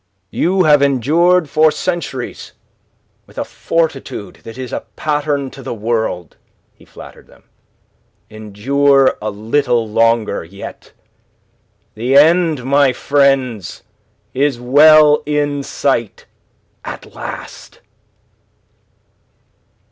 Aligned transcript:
"You 0.31 0.63
have 0.63 0.81
endured 0.81 1.47
for 1.47 1.69
centuries 1.69 2.53
with 3.27 3.37
a 3.37 3.43
fortitude 3.45 4.37
that 4.43 4.57
is 4.57 4.73
a 4.73 4.79
pattern 4.95 5.51
to 5.51 5.61
the 5.61 5.75
world," 5.75 6.37
he 6.73 6.85
flattered 6.85 7.27
them. 7.27 7.43
"Endure 8.27 9.15
a 9.21 9.29
little 9.29 9.87
longer 9.87 10.43
yet. 10.43 10.93
The 11.93 12.15
end, 12.17 12.63
my 12.63 12.93
friends, 12.93 13.83
is 14.33 14.59
well 14.59 15.21
in 15.27 15.61
sight 15.61 16.25
at 16.83 17.13
last." 17.13 17.79